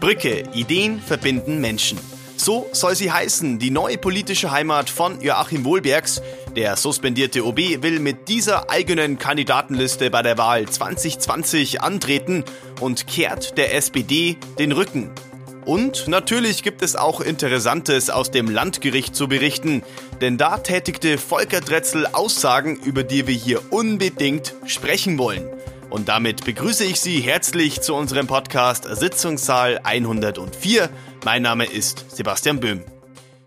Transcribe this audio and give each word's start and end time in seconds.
Brücke, 0.00 0.44
Ideen 0.52 1.00
verbinden 1.00 1.60
Menschen. 1.60 1.98
So 2.36 2.68
soll 2.72 2.94
sie 2.94 3.10
heißen, 3.10 3.58
die 3.58 3.72
neue 3.72 3.98
politische 3.98 4.52
Heimat 4.52 4.90
von 4.90 5.20
Joachim 5.20 5.64
Wohlbergs. 5.64 6.22
Der 6.54 6.76
suspendierte 6.76 7.44
OB 7.44 7.82
will 7.82 7.98
mit 7.98 8.28
dieser 8.28 8.70
eigenen 8.70 9.18
Kandidatenliste 9.18 10.10
bei 10.10 10.22
der 10.22 10.38
Wahl 10.38 10.68
2020 10.68 11.82
antreten 11.82 12.44
und 12.80 13.08
kehrt 13.08 13.58
der 13.58 13.74
SPD 13.74 14.36
den 14.58 14.70
Rücken. 14.70 15.10
Und 15.64 16.06
natürlich 16.06 16.62
gibt 16.62 16.82
es 16.82 16.94
auch 16.94 17.20
Interessantes 17.20 18.08
aus 18.08 18.30
dem 18.30 18.48
Landgericht 18.48 19.16
zu 19.16 19.26
berichten, 19.26 19.82
denn 20.20 20.38
da 20.38 20.58
tätigte 20.58 21.18
Volker 21.18 21.60
Dretzel 21.60 22.06
Aussagen, 22.06 22.76
über 22.84 23.02
die 23.02 23.26
wir 23.26 23.34
hier 23.34 23.60
unbedingt 23.72 24.54
sprechen 24.64 25.18
wollen. 25.18 25.44
Und 25.90 26.10
damit 26.10 26.44
begrüße 26.44 26.84
ich 26.84 27.00
Sie 27.00 27.20
herzlich 27.20 27.80
zu 27.80 27.94
unserem 27.94 28.26
Podcast 28.26 28.84
Sitzungssaal 28.84 29.80
104. 29.84 30.90
Mein 31.24 31.40
Name 31.40 31.64
ist 31.64 32.14
Sebastian 32.14 32.60
Böhm. 32.60 32.84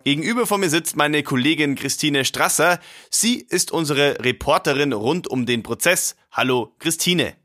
Gegenüber 0.03 0.47
von 0.47 0.59
mir 0.59 0.71
sitzt 0.71 0.95
meine 0.95 1.21
Kollegin 1.21 1.75
Christine 1.75 2.25
Strasser. 2.25 2.79
Sie 3.11 3.45
ist 3.47 3.71
unsere 3.71 4.17
Reporterin 4.25 4.91
rund 4.91 5.27
um 5.27 5.45
den 5.45 5.61
Prozess. 5.61 6.15
Hallo 6.31 6.73
Christine. 6.79 7.35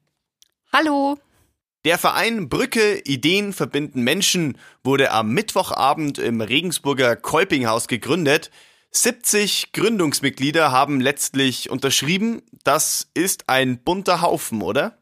Hallo. 0.73 1.19
Der 1.85 1.99
Verein 1.99 2.49
Brücke 2.49 2.99
Ideen 3.05 3.53
verbinden 3.53 4.03
Menschen 4.03 4.57
wurde 4.83 5.13
am 5.13 5.29
Mittwochabend 5.35 6.19
im 6.19 6.41
Regensburger 6.41 7.17
Kolpinghaus 7.17 7.87
gegründet. 7.87 8.51
70 8.91 9.73
Gründungsmitglieder 9.73 10.73
haben 10.73 11.01
letztlich 11.01 11.71
unterschrieben. 11.71 12.43
Das 12.65 13.09
ist 13.15 13.49
ein 13.49 13.79
bunter 13.79 14.23
Haufen, 14.23 14.63
oder? 14.63 14.99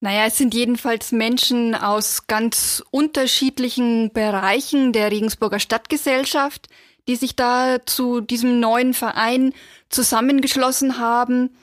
Naja, 0.00 0.26
es 0.26 0.36
sind 0.36 0.54
jedenfalls 0.54 1.12
Menschen 1.12 1.74
aus 1.74 2.26
ganz 2.26 2.84
unterschiedlichen 2.90 4.12
Bereichen 4.12 4.92
der 4.92 5.10
Regensburger 5.10 5.58
Stadtgesellschaft, 5.58 6.68
die 7.08 7.16
sich 7.16 7.36
da 7.36 7.78
zu 7.86 8.20
diesem 8.20 8.60
neuen 8.60 8.94
Verein 8.94 9.54
zusammengeschlossen 9.88 10.98
haben. 10.98 11.56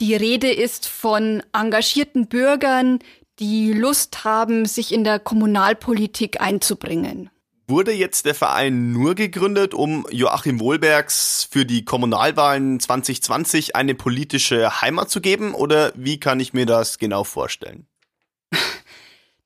Die 0.00 0.14
Rede 0.14 0.50
ist 0.50 0.86
von 0.88 1.42
engagierten 1.52 2.26
Bürgern, 2.26 2.98
die 3.38 3.72
Lust 3.72 4.24
haben, 4.24 4.66
sich 4.66 4.92
in 4.92 5.04
der 5.04 5.18
Kommunalpolitik 5.18 6.40
einzubringen. 6.40 7.30
Wurde 7.66 7.92
jetzt 7.92 8.26
der 8.26 8.34
Verein 8.34 8.92
nur 8.92 9.14
gegründet, 9.14 9.72
um 9.72 10.06
Joachim 10.10 10.60
Wohlbergs 10.60 11.48
für 11.50 11.64
die 11.64 11.84
Kommunalwahlen 11.84 12.78
2020 12.78 13.74
eine 13.74 13.94
politische 13.94 14.82
Heimat 14.82 15.08
zu 15.08 15.22
geben? 15.22 15.54
Oder 15.54 15.90
wie 15.94 16.20
kann 16.20 16.40
ich 16.40 16.52
mir 16.52 16.66
das 16.66 16.98
genau 16.98 17.24
vorstellen? 17.24 17.86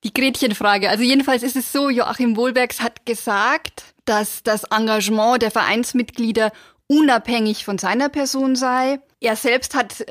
Die 0.04 0.12
Gretchenfrage. 0.12 0.90
Also 0.90 1.04
jedenfalls 1.04 1.44
ist 1.44 1.54
es 1.54 1.70
so, 1.70 1.90
Joachim 1.90 2.36
Wohlbergs 2.36 2.80
hat 2.80 3.06
gesagt, 3.06 3.82
dass 4.04 4.42
das 4.42 4.64
Engagement 4.64 5.42
der 5.42 5.52
Vereinsmitglieder 5.52 6.52
unabhängig 6.88 7.64
von 7.64 7.78
seiner 7.78 8.08
Person 8.08 8.56
sei. 8.56 9.00
Er 9.20 9.36
selbst 9.36 9.74
hat 9.76 10.06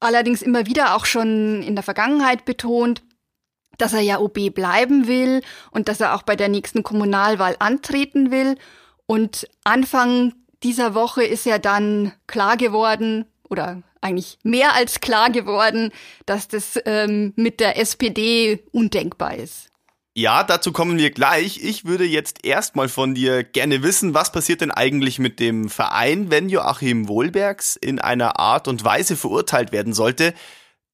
allerdings 0.00 0.40
immer 0.40 0.66
wieder 0.66 0.96
auch 0.96 1.04
schon 1.04 1.62
in 1.62 1.74
der 1.74 1.82
Vergangenheit 1.82 2.44
betont, 2.44 3.02
dass 3.78 3.92
er 3.92 4.00
ja 4.00 4.18
OB 4.18 4.54
bleiben 4.54 5.06
will 5.06 5.42
und 5.70 5.88
dass 5.88 6.00
er 6.00 6.14
auch 6.14 6.22
bei 6.22 6.36
der 6.36 6.48
nächsten 6.48 6.82
Kommunalwahl 6.82 7.56
antreten 7.58 8.30
will. 8.30 8.56
Und 9.06 9.48
Anfang 9.64 10.34
dieser 10.62 10.94
Woche 10.94 11.24
ist 11.24 11.46
ja 11.46 11.58
dann 11.58 12.12
klar 12.26 12.56
geworden 12.56 13.26
oder 13.48 13.82
eigentlich 14.00 14.38
mehr 14.42 14.74
als 14.74 15.00
klar 15.00 15.30
geworden, 15.30 15.92
dass 16.26 16.48
das 16.48 16.78
ähm, 16.86 17.32
mit 17.36 17.60
der 17.60 17.78
SPD 17.78 18.64
undenkbar 18.72 19.36
ist. 19.36 19.68
Ja, 20.14 20.44
dazu 20.44 20.72
kommen 20.72 20.98
wir 20.98 21.10
gleich. 21.10 21.62
Ich 21.62 21.86
würde 21.86 22.04
jetzt 22.04 22.44
erstmal 22.44 22.90
von 22.90 23.14
dir 23.14 23.44
gerne 23.44 23.82
wissen, 23.82 24.12
was 24.12 24.30
passiert 24.30 24.60
denn 24.60 24.70
eigentlich 24.70 25.18
mit 25.18 25.40
dem 25.40 25.70
Verein, 25.70 26.30
wenn 26.30 26.50
Joachim 26.50 27.08
Wohlbergs 27.08 27.76
in 27.76 27.98
einer 27.98 28.38
Art 28.38 28.68
und 28.68 28.84
Weise 28.84 29.16
verurteilt 29.16 29.72
werden 29.72 29.94
sollte, 29.94 30.34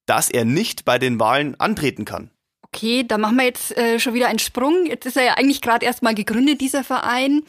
dass 0.05 0.29
er 0.29 0.45
nicht 0.45 0.85
bei 0.85 0.97
den 0.99 1.19
Wahlen 1.19 1.59
antreten 1.59 2.05
kann? 2.05 2.31
Okay, 2.71 3.03
da 3.07 3.17
machen 3.17 3.37
wir 3.37 3.45
jetzt 3.45 3.75
äh, 3.77 3.99
schon 3.99 4.13
wieder 4.13 4.27
einen 4.27 4.39
Sprung. 4.39 4.85
Jetzt 4.85 5.05
ist 5.05 5.17
er 5.17 5.23
ja 5.23 5.33
eigentlich 5.33 5.61
gerade 5.61 5.85
erst 5.85 6.03
mal 6.03 6.13
gegründet, 6.13 6.61
dieser 6.61 6.83
Verein. 6.83 7.43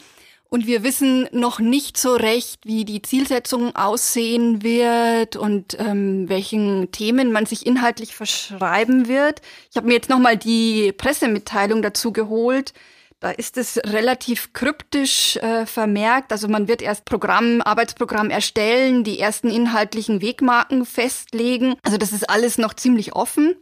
Und 0.48 0.66
wir 0.66 0.82
wissen 0.82 1.28
noch 1.30 1.60
nicht 1.60 1.96
so 1.96 2.14
recht, 2.14 2.66
wie 2.66 2.84
die 2.84 3.02
Zielsetzung 3.02 3.76
aussehen 3.76 4.64
wird 4.64 5.36
und 5.36 5.78
ähm, 5.78 6.28
welchen 6.28 6.90
Themen 6.90 7.30
man 7.30 7.46
sich 7.46 7.66
inhaltlich 7.66 8.16
verschreiben 8.16 9.06
wird. 9.06 9.42
Ich 9.70 9.76
habe 9.76 9.86
mir 9.86 9.94
jetzt 9.94 10.10
nochmal 10.10 10.36
die 10.36 10.92
Pressemitteilung 10.92 11.82
dazu 11.82 12.12
geholt. 12.12 12.72
Da 13.20 13.30
ist 13.30 13.58
es 13.58 13.78
relativ 13.84 14.52
kryptisch 14.52 15.36
äh, 15.36 15.66
vermerkt. 15.66 16.32
Also 16.32 16.48
man 16.48 16.66
wird 16.66 16.82
erst 16.82 17.04
Programm, 17.04 17.60
Arbeitsprogramm 17.60 18.30
erstellen, 18.30 19.04
die 19.04 19.20
ersten 19.20 19.50
inhaltlichen 19.50 20.20
Wegmarken 20.20 20.84
festlegen. 20.84 21.76
Also 21.82 21.96
das 21.96 22.12
ist 22.12 22.28
alles 22.28 22.58
noch 22.58 22.74
ziemlich 22.74 23.14
offen. 23.14 23.54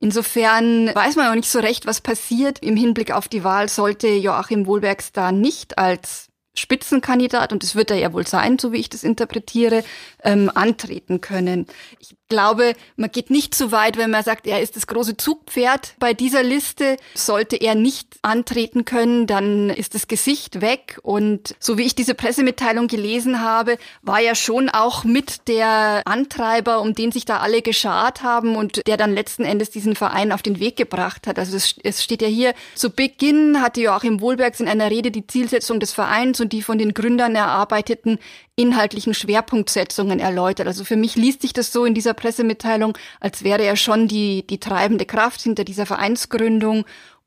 Insofern 0.00 0.94
weiß 0.94 1.16
man 1.16 1.28
auch 1.28 1.34
nicht 1.34 1.50
so 1.50 1.58
recht, 1.58 1.86
was 1.86 2.00
passiert. 2.00 2.60
Im 2.60 2.76
Hinblick 2.76 3.10
auf 3.10 3.28
die 3.28 3.42
Wahl 3.42 3.68
sollte 3.68 4.08
Joachim 4.08 4.66
Wohlbergs 4.66 5.12
da 5.12 5.32
nicht 5.32 5.78
als 5.78 6.28
Spitzenkandidat, 6.54 7.52
und 7.52 7.62
das 7.62 7.74
wird 7.74 7.90
er 7.90 7.98
ja 7.98 8.12
wohl 8.12 8.26
sein, 8.26 8.58
so 8.58 8.72
wie 8.72 8.78
ich 8.78 8.90
das 8.90 9.04
interpretiere, 9.04 9.84
ähm, 10.22 10.50
antreten 10.54 11.20
können. 11.20 11.66
Ich 12.00 12.16
glaube, 12.28 12.74
man 12.96 13.10
geht 13.10 13.30
nicht 13.30 13.54
so 13.54 13.72
weit, 13.72 13.96
wenn 13.96 14.10
man 14.10 14.22
sagt, 14.22 14.46
er 14.46 14.60
ist 14.60 14.76
das 14.76 14.86
große 14.86 15.16
Zugpferd 15.16 15.94
bei 15.98 16.14
dieser 16.14 16.42
Liste. 16.42 16.96
Sollte 17.14 17.56
er 17.56 17.74
nicht 17.74 18.18
antreten 18.22 18.84
können, 18.84 19.26
dann 19.26 19.70
ist 19.70 19.94
das 19.94 20.08
Gesicht 20.08 20.60
weg. 20.60 20.98
Und 21.02 21.54
so 21.58 21.78
wie 21.78 21.82
ich 21.82 21.94
diese 21.94 22.14
Pressemitteilung 22.14 22.86
gelesen 22.86 23.40
habe, 23.40 23.78
war 24.02 24.20
er 24.20 24.34
schon 24.34 24.68
auch 24.68 25.04
mit 25.04 25.48
der 25.48 26.02
Antreiber, 26.04 26.80
um 26.80 26.94
den 26.94 27.12
sich 27.12 27.24
da 27.24 27.38
alle 27.38 27.62
geschart 27.62 28.22
haben 28.22 28.56
und 28.56 28.86
der 28.86 28.96
dann 28.96 29.14
letzten 29.14 29.44
Endes 29.44 29.70
diesen 29.70 29.96
Verein 29.96 30.32
auf 30.32 30.42
den 30.42 30.60
Weg 30.60 30.76
gebracht 30.76 31.26
hat. 31.26 31.38
Also 31.38 31.56
es, 31.56 31.76
es 31.82 32.04
steht 32.04 32.22
ja 32.22 32.28
hier, 32.28 32.54
zu 32.74 32.90
Beginn 32.90 33.60
hatte 33.60 33.80
Joachim 33.80 34.20
Wohlbergs 34.20 34.60
in 34.60 34.68
einer 34.68 34.90
Rede 34.90 35.10
die 35.10 35.26
Zielsetzung 35.26 35.80
des 35.80 35.92
Vereins 35.92 36.40
und 36.40 36.52
die 36.52 36.62
von 36.62 36.78
den 36.78 36.94
Gründern 36.94 37.34
erarbeiteten 37.34 38.18
inhaltlichen 38.58 39.14
Schwerpunktsetzungen 39.14 40.18
erläutert. 40.18 40.66
Also 40.66 40.84
für 40.84 40.96
mich 40.96 41.14
liest 41.14 41.42
sich 41.42 41.52
das 41.52 41.72
so 41.72 41.84
in 41.84 41.94
dieser 41.94 42.12
Pressemitteilung, 42.12 42.98
als 43.20 43.44
wäre 43.44 43.62
er 43.62 43.76
schon 43.76 44.08
die, 44.08 44.46
die 44.46 44.58
treibende 44.58 45.06
Kraft 45.06 45.40
hinter 45.40 45.64
dieser 45.64 45.86
Vereinsgründung. 45.86 46.84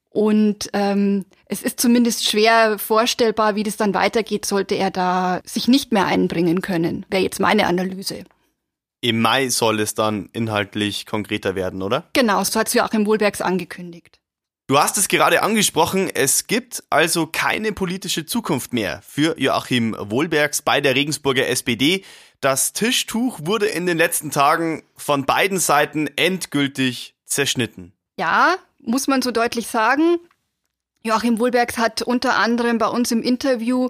Und 0.09 0.69
ähm, 0.73 1.25
es 1.45 1.63
ist 1.63 1.79
zumindest 1.79 2.29
schwer 2.29 2.77
vorstellbar, 2.77 3.55
wie 3.55 3.63
das 3.63 3.77
dann 3.77 3.93
weitergeht, 3.93 4.45
sollte 4.45 4.75
er 4.75 4.91
da 4.91 5.41
sich 5.45 5.69
nicht 5.69 5.93
mehr 5.93 6.05
einbringen 6.05 6.61
können. 6.61 7.05
Wäre 7.09 7.23
jetzt 7.23 7.39
meine 7.39 7.65
Analyse. 7.65 8.25
Im 8.99 9.21
Mai 9.21 9.49
soll 9.49 9.79
es 9.79 9.95
dann 9.95 10.29
inhaltlich 10.33 11.05
konkreter 11.05 11.55
werden, 11.55 11.81
oder? 11.81 12.09
Genau, 12.13 12.43
so 12.43 12.59
hat 12.59 12.67
es 12.67 12.73
Joachim 12.73 13.05
Wohlbergs 13.05 13.41
angekündigt. 13.41 14.20
Du 14.71 14.79
hast 14.79 14.97
es 14.97 15.09
gerade 15.09 15.43
angesprochen, 15.43 16.09
es 16.09 16.47
gibt 16.47 16.81
also 16.89 17.27
keine 17.27 17.73
politische 17.73 18.25
Zukunft 18.25 18.71
mehr 18.71 19.01
für 19.05 19.37
Joachim 19.37 19.97
Wohlbergs 19.99 20.61
bei 20.61 20.79
der 20.79 20.95
Regensburger 20.95 21.45
SPD. 21.49 22.05
Das 22.39 22.71
Tischtuch 22.71 23.39
wurde 23.43 23.65
in 23.65 23.85
den 23.85 23.97
letzten 23.97 24.31
Tagen 24.31 24.83
von 24.95 25.25
beiden 25.25 25.59
Seiten 25.59 26.07
endgültig 26.15 27.15
zerschnitten. 27.25 27.91
Ja, 28.17 28.55
muss 28.79 29.07
man 29.07 29.21
so 29.21 29.31
deutlich 29.31 29.67
sagen. 29.67 30.19
Joachim 31.03 31.37
Wohlbergs 31.39 31.77
hat 31.77 32.01
unter 32.01 32.37
anderem 32.37 32.77
bei 32.77 32.87
uns 32.87 33.11
im 33.11 33.23
Interview 33.23 33.89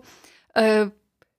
äh, 0.56 0.88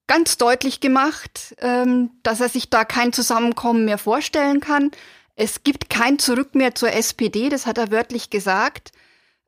ganz 0.07 0.37
deutlich 0.37 0.79
gemacht, 0.79 1.57
ähm, 1.59 2.11
dass 2.23 2.41
er 2.41 2.49
sich 2.49 2.71
da 2.71 2.85
kein 2.85 3.13
Zusammenkommen 3.13 3.87
mehr 3.87 3.99
vorstellen 3.99 4.61
kann. 4.61 4.93
Es 5.35 5.65
gibt 5.65 5.91
kein 5.91 6.21
Zurück 6.21 6.55
mehr 6.55 6.77
zur 6.77 6.93
SPD, 6.93 7.49
das 7.49 7.67
hat 7.67 7.77
er 7.77 7.91
wörtlich 7.91 8.31
gesagt. 8.31 8.93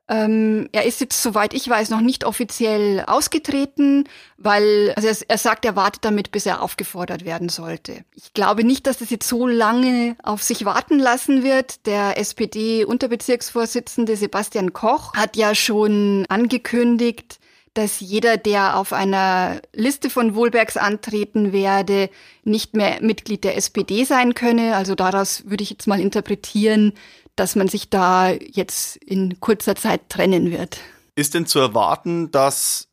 Ähm, 0.07 0.69
er 0.71 0.85
ist 0.85 1.01
jetzt, 1.01 1.21
soweit 1.21 1.55
ich 1.55 1.67
weiß, 1.67 1.89
noch 1.89 2.01
nicht 2.01 2.25
offiziell 2.25 3.03
ausgetreten, 3.07 4.03
weil 4.37 4.93
also 4.95 5.07
er, 5.07 5.17
er, 5.27 5.37
sagt, 5.39 5.65
er 5.65 5.75
wartet 5.75 6.05
damit, 6.05 6.31
bis 6.31 6.45
er 6.45 6.61
aufgefordert 6.61 7.25
werden 7.25 7.49
sollte. 7.49 8.05
Ich 8.13 8.33
glaube 8.33 8.63
nicht, 8.63 8.85
dass 8.85 8.99
das 8.99 9.09
jetzt 9.09 9.27
so 9.27 9.47
lange 9.47 10.15
auf 10.21 10.43
sich 10.43 10.63
warten 10.63 10.99
lassen 10.99 11.43
wird. 11.43 11.87
Der 11.87 12.19
SPD-Unterbezirksvorsitzende 12.19 14.15
Sebastian 14.15 14.73
Koch 14.73 15.15
hat 15.15 15.35
ja 15.35 15.55
schon 15.55 16.25
angekündigt, 16.29 17.39
dass 17.73 17.99
jeder, 17.99 18.37
der 18.37 18.77
auf 18.77 18.93
einer 18.93 19.59
Liste 19.73 20.09
von 20.09 20.33
Wohlbergs 20.35 20.77
antreten 20.77 21.51
werde, 21.51 22.09
nicht 22.43 22.75
mehr 22.75 23.01
Mitglied 23.01 23.43
der 23.43 23.57
SPD 23.57 24.05
sein 24.05 24.33
könne. 24.33 24.75
Also 24.75 24.95
daraus 24.95 25.43
würde 25.45 25.63
ich 25.63 25.71
jetzt 25.71 25.87
mal 25.87 25.99
interpretieren, 25.99 26.93
dass 27.35 27.55
man 27.55 27.67
sich 27.67 27.89
da 27.89 28.31
jetzt 28.31 28.97
in 28.97 29.39
kurzer 29.39 29.75
Zeit 29.75 30.09
trennen 30.09 30.51
wird. 30.51 30.79
Ist 31.15 31.33
denn 31.33 31.45
zu 31.45 31.59
erwarten, 31.59 32.31
dass 32.31 32.87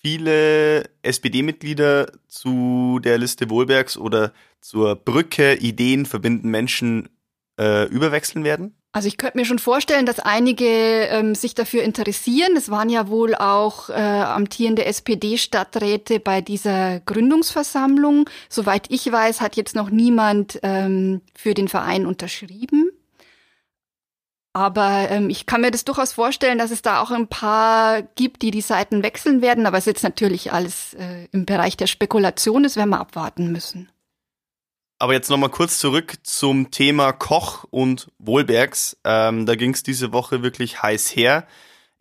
viele 0.00 0.84
SPD-Mitglieder 1.02 2.10
zu 2.28 3.00
der 3.02 3.18
Liste 3.18 3.50
Wohlbergs 3.50 3.96
oder 3.96 4.32
zur 4.60 4.96
Brücke 4.96 5.54
Ideen 5.54 6.06
verbinden 6.06 6.50
Menschen 6.50 7.08
äh, 7.58 7.86
überwechseln 7.88 8.44
werden? 8.44 8.74
Also 8.92 9.06
ich 9.06 9.18
könnte 9.18 9.38
mir 9.38 9.44
schon 9.44 9.60
vorstellen, 9.60 10.04
dass 10.04 10.18
einige 10.18 10.66
ähm, 10.66 11.36
sich 11.36 11.54
dafür 11.54 11.84
interessieren. 11.84 12.56
Es 12.56 12.70
waren 12.70 12.88
ja 12.88 13.06
wohl 13.06 13.36
auch 13.36 13.88
äh, 13.88 13.92
amtierende 13.92 14.84
SPD-Stadträte 14.84 16.18
bei 16.18 16.40
dieser 16.40 16.98
Gründungsversammlung. 17.00 18.28
Soweit 18.48 18.86
ich 18.90 19.10
weiß, 19.10 19.40
hat 19.40 19.54
jetzt 19.54 19.76
noch 19.76 19.90
niemand 19.90 20.58
ähm, 20.64 21.20
für 21.36 21.54
den 21.54 21.68
Verein 21.68 22.04
unterschrieben. 22.04 22.89
Aber 24.52 25.08
ähm, 25.10 25.30
ich 25.30 25.46
kann 25.46 25.60
mir 25.60 25.70
das 25.70 25.84
durchaus 25.84 26.12
vorstellen, 26.12 26.58
dass 26.58 26.72
es 26.72 26.82
da 26.82 27.00
auch 27.00 27.12
ein 27.12 27.28
paar 27.28 28.02
gibt, 28.02 28.42
die 28.42 28.50
die 28.50 28.60
Seiten 28.60 29.02
wechseln 29.02 29.42
werden. 29.42 29.66
Aber 29.66 29.78
es 29.78 29.82
ist 29.82 29.94
jetzt 29.94 30.02
natürlich 30.02 30.52
alles 30.52 30.94
äh, 30.94 31.28
im 31.30 31.46
Bereich 31.46 31.76
der 31.76 31.86
Spekulation. 31.86 32.64
Das 32.64 32.76
werden 32.76 32.90
wir 32.90 33.00
abwarten 33.00 33.52
müssen. 33.52 33.90
Aber 34.98 35.12
jetzt 35.12 35.30
nochmal 35.30 35.50
kurz 35.50 35.78
zurück 35.78 36.18
zum 36.24 36.70
Thema 36.70 37.12
Koch 37.12 37.64
und 37.70 38.10
Wohlbergs. 38.18 38.98
Ähm, 39.04 39.46
da 39.46 39.54
ging 39.54 39.72
es 39.72 39.82
diese 39.82 40.12
Woche 40.12 40.42
wirklich 40.42 40.82
heiß 40.82 41.14
her. 41.14 41.46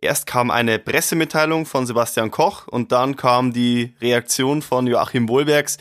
Erst 0.01 0.25
kam 0.25 0.50
eine 0.50 0.80
Pressemitteilung 0.80 1.66
von 1.66 1.86
Sebastian 1.86 2.31
Koch 2.31 2.68
und 2.68 2.92
dann 2.92 3.16
kam 3.16 3.54
die 3.54 3.96
Reaktion 4.01 4.62
von 4.62 4.88
Joachim 4.88 5.30
Wohlbergs. 5.30 5.78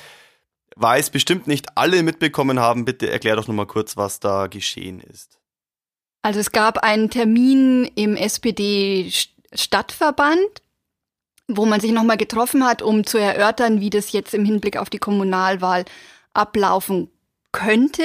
Weiß 0.76 1.11
bestimmt 1.11 1.47
nicht 1.47 1.76
alle 1.76 2.03
mitbekommen 2.03 2.61
haben. 2.61 2.85
Bitte 2.85 3.11
erklär 3.11 3.37
doch 3.37 3.49
nochmal 3.49 3.67
kurz, 3.67 3.97
was 3.97 4.20
da 4.20 4.47
geschehen 4.47 5.00
ist. 5.00 5.38
Also 6.23 6.41
es 6.41 6.53
gab 6.53 6.79
einen 6.79 7.11
Termin 7.11 7.85
im 7.94 8.17
SPD-Stadtverband, 8.17 10.62
wo 11.47 11.65
man 11.65 11.81
sich 11.81 11.93
nochmal 11.93 12.17
getroffen 12.17 12.65
hat, 12.65 12.82
um 12.82 13.06
zu 13.06 13.19
erörtern, 13.19 13.81
wie 13.81 13.91
das 13.91 14.11
jetzt 14.12 14.35
im 14.35 14.44
Hinblick 14.44 14.76
auf 14.76 14.91
die 14.91 14.99
Kommunalwahl 14.99 15.85
ablaufen 16.35 17.11
könnte. 17.53 18.03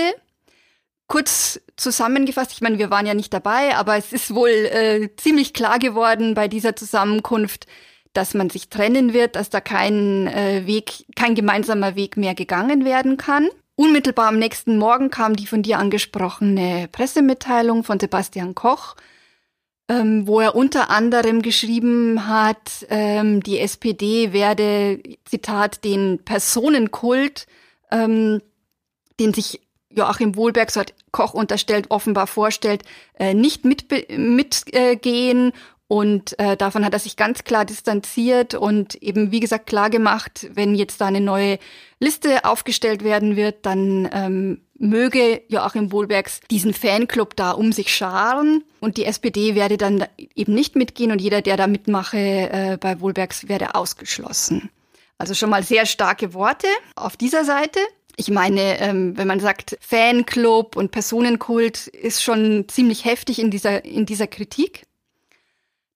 Kurz 1.08 1.60
zusammengefasst, 1.76 2.54
ich 2.54 2.62
meine, 2.62 2.78
wir 2.78 2.90
waren 2.90 3.06
ja 3.06 3.14
nicht 3.14 3.34
dabei, 3.34 3.76
aber 3.76 3.98
es 3.98 4.14
ist 4.14 4.34
wohl 4.34 4.50
äh, 4.50 5.10
ziemlich 5.18 5.54
klar 5.54 5.80
geworden 5.80 6.34
bei 6.34 6.48
dieser 6.48 6.76
Zusammenkunft, 6.76 7.68
dass 8.14 8.34
man 8.34 8.50
sich 8.50 8.70
trennen 8.70 9.14
wird, 9.14 9.36
dass 9.36 9.50
da 9.50 9.60
kein 9.60 10.28
äh, 10.28 10.66
Weg, 10.66 11.06
kein 11.16 11.36
gemeinsamer 11.36 11.96
Weg 11.96 12.16
mehr 12.16 12.36
gegangen 12.36 12.86
werden 12.86 13.18
kann. 13.18 13.50
Unmittelbar 13.76 14.28
am 14.28 14.38
nächsten 14.38 14.78
Morgen 14.78 15.10
kam 15.10 15.36
die 15.36 15.48
von 15.48 15.64
dir 15.64 15.80
angesprochene 15.80 16.88
Pressemitteilung 16.92 17.84
von 17.84 18.00
Sebastian 18.00 18.54
Koch, 18.54 18.96
ähm, 19.90 20.28
wo 20.28 20.40
er 20.40 20.56
unter 20.56 20.90
anderem 20.90 21.42
geschrieben 21.42 22.28
hat, 22.28 22.86
ähm, 22.90 23.42
die 23.42 23.60
SPD 23.60 24.32
werde, 24.32 25.02
Zitat, 25.26 25.84
den 25.84 26.20
Personenkult 26.24 27.48
ähm, 27.94 28.42
den 29.20 29.34
sich 29.34 29.62
Joachim 29.90 30.36
Wohlberg, 30.36 30.72
so 30.72 30.80
hat 30.80 30.94
Koch 31.12 31.36
unterstellt, 31.36 31.86
offenbar 31.90 32.26
vorstellt, 32.26 32.84
äh, 33.20 33.36
nicht 33.36 33.64
mitgehen. 33.64 34.36
Mit, 34.36 34.74
äh, 34.74 34.96
und 35.94 36.40
äh, 36.40 36.58
davon 36.58 36.84
hat 36.84 36.94
er 36.94 36.98
sich 36.98 37.18
ganz 37.18 37.44
klar 37.44 37.66
distanziert 37.66 38.56
und 38.56 38.96
eben, 38.96 39.32
wie 39.32 39.40
gesagt, 39.40 39.68
klar 39.68 39.92
gemacht, 39.92 40.48
wenn 40.52 40.74
jetzt 40.74 41.00
da 41.00 41.06
eine 41.06 41.22
neue 41.22 41.60
Liste 42.00 42.46
aufgestellt 42.46 43.04
werden 43.04 43.36
wird, 43.36 43.64
dann 43.68 44.10
ähm, 44.12 44.62
möge 44.74 45.44
Joachim 45.50 45.92
Wohlbergs 45.92 46.40
diesen 46.50 46.74
Fanclub 46.74 47.36
da 47.36 47.52
um 47.52 47.72
sich 47.72 47.94
scharen 47.94 48.64
und 48.80 48.98
die 48.98 49.06
SPD 49.06 49.54
werde 49.54 49.78
dann 49.78 50.06
eben 50.34 50.56
nicht 50.56 50.76
mitgehen 50.76 51.12
und 51.12 51.22
jeder, 51.22 51.44
der 51.44 51.58
da 51.58 51.68
mitmache 51.68 52.18
äh, 52.18 52.78
bei 52.82 53.00
Wohlbergs, 53.00 53.48
werde 53.48 53.76
ausgeschlossen. 53.76 54.72
Also 55.20 55.36
schon 55.36 55.52
mal 55.52 55.62
sehr 55.62 55.86
starke 55.86 56.34
Worte 56.34 56.66
auf 56.96 57.18
dieser 57.18 57.46
Seite. 57.46 57.80
Ich 58.16 58.32
meine, 58.32 58.80
ähm, 58.80 59.16
wenn 59.16 59.28
man 59.28 59.40
sagt 59.40 59.78
Fanclub 59.80 60.76
und 60.76 60.90
Personenkult, 60.90 61.86
ist 61.86 62.24
schon 62.24 62.66
ziemlich 62.68 63.06
heftig 63.06 63.38
in 63.38 63.52
dieser, 63.52 63.86
in 63.86 64.08
dieser 64.08 64.26
Kritik. 64.26 64.88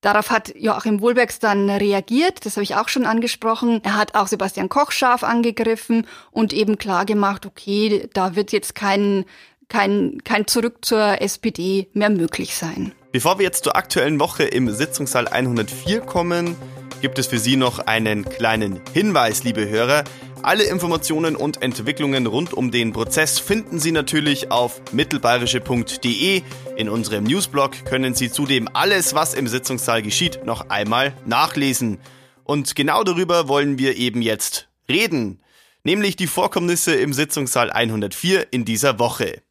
Darauf 0.02 0.30
hat 0.30 0.54
Joachim 0.56 1.02
Wohlbergs 1.02 1.40
dann 1.40 1.70
reagiert, 1.70 2.46
das 2.46 2.56
habe 2.56 2.64
ich 2.64 2.76
auch 2.76 2.88
schon 2.88 3.06
angesprochen. 3.06 3.82
Er 3.84 3.98
hat 3.98 4.14
auch 4.14 4.28
Sebastian 4.28 4.70
Koch 4.70 4.92
scharf 4.92 5.24
angegriffen 5.24 6.06
und 6.32 6.54
eben 6.54 6.78
klar 6.78 7.06
gemacht, 7.06 7.48
okay, 7.48 8.08
da 8.14 8.36
wird 8.36 8.52
jetzt 8.52 8.76
kein, 8.76 9.26
kein, 9.70 10.20
kein 10.24 10.46
Zurück 10.46 10.86
zur 10.86 11.20
SPD 11.22 11.90
mehr 11.94 12.12
möglich 12.12 12.56
sein. 12.56 12.94
Bevor 13.12 13.40
wir 13.40 13.46
jetzt 13.46 13.64
zur 13.64 13.76
aktuellen 13.76 14.20
Woche 14.20 14.44
im 14.44 14.70
Sitzungssaal 14.70 15.28
104 15.28 16.02
kommen, 16.02 16.56
gibt 17.02 17.18
es 17.18 17.28
für 17.28 17.40
Sie 17.40 17.56
noch 17.56 17.80
einen 17.80 18.26
kleinen 18.26 18.82
Hinweis, 18.94 19.44
liebe 19.44 19.68
Hörer. 19.68 20.04
Alle 20.44 20.64
Informationen 20.64 21.36
und 21.36 21.64
Entwicklungen 21.64 22.28
rund 22.28 22.54
um 22.54 22.70
den 22.70 22.94
Prozess 22.94 23.40
finden 23.40 23.80
Sie 23.80 23.92
natürlich 23.92 24.52
auf 24.52 24.82
mittelbayerische.de. 24.92 26.44
In 26.78 26.90
unserem 26.90 27.24
Newsblog 27.24 27.86
können 27.86 28.14
Sie 28.14 28.30
zudem 28.30 28.70
alles, 28.72 29.16
was 29.16 29.34
im 29.34 29.48
Sitzungssaal 29.48 30.04
geschieht, 30.04 30.46
noch 30.46 30.70
einmal 30.70 31.12
nachlesen. 31.26 31.98
Und 32.44 32.76
genau 32.76 33.04
darüber 33.04 33.48
wollen 33.48 33.80
wir 33.80 33.96
eben 33.98 34.22
jetzt 34.22 34.70
reden, 34.88 35.42
nämlich 35.84 36.18
die 36.18 36.28
Vorkommnisse 36.28 36.94
im 36.94 37.14
Sitzungssaal 37.14 37.72
104 37.72 38.54
in 38.54 38.64
dieser 38.64 39.00
Woche. 39.00 39.42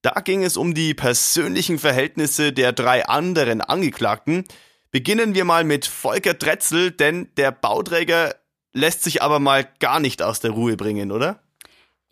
Da 0.00 0.12
ging 0.24 0.42
es 0.44 0.56
um 0.56 0.72
die 0.72 0.94
persönlichen 0.94 1.78
Verhältnisse 1.78 2.54
der 2.54 2.72
drei 2.72 3.04
anderen 3.04 3.60
Angeklagten. 3.60 4.44
Beginnen 4.90 5.34
wir 5.34 5.44
mal 5.44 5.64
mit 5.64 5.84
Volker 5.84 6.32
Dretzel, 6.32 6.90
denn 6.90 7.28
der 7.36 7.52
Bauträger 7.52 8.34
lässt 8.72 9.04
sich 9.04 9.20
aber 9.20 9.40
mal 9.40 9.68
gar 9.78 10.00
nicht 10.00 10.22
aus 10.22 10.40
der 10.40 10.52
Ruhe 10.52 10.78
bringen, 10.78 11.12
oder? 11.12 11.41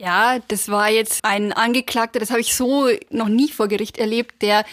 Ja, 0.01 0.39
das 0.49 0.71
war 0.71 0.89
jetzt 0.89 1.23
ein 1.27 1.53
Angeklagter, 1.53 2.21
das 2.21 2.31
habe 2.31 2.41
ich 2.41 2.55
so 2.55 2.89
noch 3.11 3.29
nie 3.29 3.51
vor 3.51 3.69
Gericht 3.69 3.99
erlebt, 3.99 4.41
der 4.41 4.65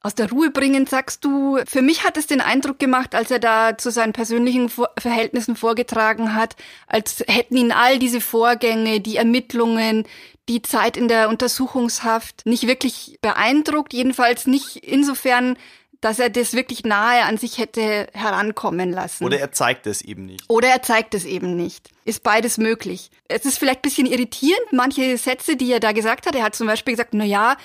aus 0.00 0.16
der 0.16 0.28
Ruhe 0.28 0.50
bringen, 0.50 0.84
sagst 0.84 1.24
du. 1.24 1.60
Für 1.64 1.80
mich 1.80 2.02
hat 2.02 2.16
es 2.16 2.26
den 2.26 2.40
Eindruck 2.40 2.80
gemacht, 2.80 3.14
als 3.14 3.30
er 3.30 3.38
da 3.38 3.78
zu 3.78 3.92
seinen 3.92 4.12
persönlichen 4.12 4.68
Verhältnissen 4.98 5.54
vorgetragen 5.54 6.34
hat, 6.34 6.56
als 6.88 7.22
hätten 7.28 7.56
ihn 7.56 7.70
all 7.70 8.00
diese 8.00 8.20
Vorgänge, 8.20 8.98
die 8.98 9.16
Ermittlungen, 9.16 10.08
die 10.48 10.60
Zeit 10.60 10.96
in 10.96 11.06
der 11.06 11.28
Untersuchungshaft 11.28 12.44
nicht 12.44 12.66
wirklich 12.66 13.18
beeindruckt, 13.22 13.92
jedenfalls 13.92 14.48
nicht 14.48 14.78
insofern, 14.78 15.56
dass 16.04 16.18
er 16.18 16.28
das 16.28 16.52
wirklich 16.52 16.84
nahe 16.84 17.22
an 17.22 17.38
sich 17.38 17.56
hätte 17.56 18.08
herankommen 18.12 18.92
lassen. 18.92 19.24
Oder 19.24 19.40
er 19.40 19.52
zeigt 19.52 19.86
es 19.86 20.02
eben 20.02 20.26
nicht. 20.26 20.44
Oder 20.48 20.68
er 20.68 20.82
zeigt 20.82 21.14
es 21.14 21.24
eben 21.24 21.56
nicht. 21.56 21.88
Ist 22.04 22.22
beides 22.22 22.58
möglich. 22.58 23.10
Es 23.26 23.46
ist 23.46 23.56
vielleicht 23.56 23.80
bisschen 23.80 24.04
irritierend, 24.04 24.70
manche 24.70 25.16
Sätze, 25.16 25.56
die 25.56 25.72
er 25.72 25.80
da 25.80 25.92
gesagt 25.92 26.26
hat. 26.26 26.34
Er 26.34 26.42
hat 26.42 26.54
zum 26.54 26.66
Beispiel 26.66 26.92
gesagt, 26.92 27.14
na 27.14 27.24
ja, 27.24 27.56